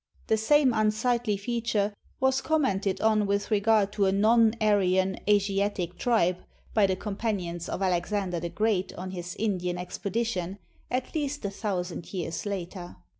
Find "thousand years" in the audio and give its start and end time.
11.51-12.47